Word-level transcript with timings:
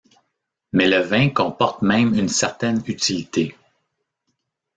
Mais 0.73 0.87
le 0.87 0.97
vin 0.97 1.29
comporte 1.29 1.83
même 1.83 2.15
une 2.15 2.27
certaine 2.27 2.81
utilité. 2.87 3.55